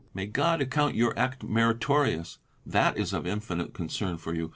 May 0.15 0.25
God 0.25 0.63
account 0.63 0.95
your 0.95 1.15
act 1.15 1.43
meritorious! 1.43 2.39
That 2.65 2.97
is 2.97 3.13
of 3.13 3.27
infinite 3.27 3.75
concern 3.75 4.17
for 4.17 4.33
you. 4.33 4.49